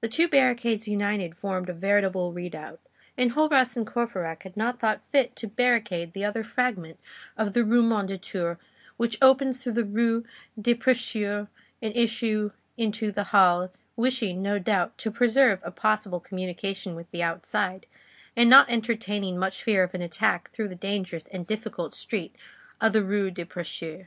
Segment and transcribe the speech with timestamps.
[0.00, 2.78] The two barricades united formed a veritable redoubt.
[3.18, 7.00] Enjolras and Courfeyrac had not thought fit to barricade the other fragment
[7.36, 8.58] of the Rue Mondétour
[8.96, 10.24] which opens through the Rue
[10.56, 11.48] des Prêcheurs
[11.82, 17.24] an issue into the Halles, wishing, no doubt, to preserve a possible communication with the
[17.24, 17.86] outside,
[18.36, 22.36] and not entertaining much fear of an attack through the dangerous and difficult street
[22.80, 24.06] of the Rue des Prêcheurs.